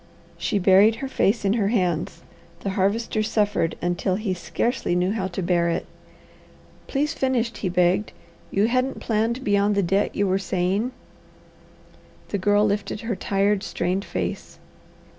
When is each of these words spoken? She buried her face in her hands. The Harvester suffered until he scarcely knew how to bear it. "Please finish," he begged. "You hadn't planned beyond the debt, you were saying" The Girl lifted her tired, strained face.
She 0.39 0.57
buried 0.57 0.95
her 0.95 1.07
face 1.07 1.45
in 1.45 1.53
her 1.53 1.67
hands. 1.67 2.23
The 2.61 2.71
Harvester 2.71 3.21
suffered 3.21 3.77
until 3.83 4.15
he 4.15 4.33
scarcely 4.33 4.95
knew 4.95 5.11
how 5.11 5.27
to 5.27 5.43
bear 5.43 5.69
it. 5.69 5.85
"Please 6.87 7.13
finish," 7.13 7.55
he 7.55 7.69
begged. 7.69 8.11
"You 8.49 8.65
hadn't 8.65 8.99
planned 8.99 9.43
beyond 9.43 9.75
the 9.75 9.83
debt, 9.83 10.15
you 10.15 10.25
were 10.25 10.39
saying" 10.39 10.91
The 12.29 12.39
Girl 12.39 12.65
lifted 12.65 13.01
her 13.01 13.15
tired, 13.15 13.61
strained 13.61 14.03
face. 14.03 14.57